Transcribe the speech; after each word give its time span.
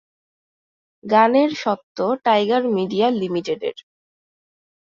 গানের 1.03 1.49
স্বত্ব 1.55 1.97
Tiger 2.25 2.63
Media 2.75 3.07
লিমিটেডের। 3.21 3.77